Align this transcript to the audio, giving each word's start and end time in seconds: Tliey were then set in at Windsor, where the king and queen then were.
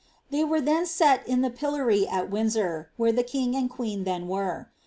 Tliey 0.33 0.49
were 0.49 0.59
then 0.61 0.87
set 0.87 1.27
in 1.27 1.45
at 1.45 2.29
Windsor, 2.31 2.89
where 2.97 3.11
the 3.11 3.21
king 3.21 3.55
and 3.55 3.69
queen 3.69 4.03
then 4.03 4.27
were. 4.27 4.71